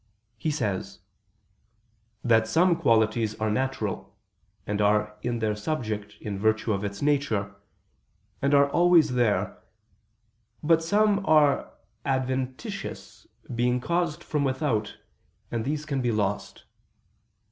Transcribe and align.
He 0.35 0.49
says 0.49 0.97
"that 2.23 2.47
some 2.47 2.75
qualities 2.75 3.35
are 3.35 3.51
natural, 3.51 4.15
and 4.65 4.81
are 4.81 5.15
in 5.21 5.37
their 5.37 5.55
subject 5.55 6.15
in 6.19 6.39
virtue 6.39 6.73
of 6.73 6.83
its 6.83 7.03
nature, 7.03 7.53
and 8.41 8.55
are 8.55 8.67
always 8.71 9.11
there: 9.11 9.59
but 10.63 10.81
some 10.81 11.23
are 11.23 11.73
adventitious, 12.03 13.27
being 13.53 13.79
caused 13.79 14.23
from 14.23 14.43
without, 14.43 14.97
and 15.51 15.65
these 15.65 15.85
can 15.85 16.01
be 16.01 16.11
lost. 16.11 16.63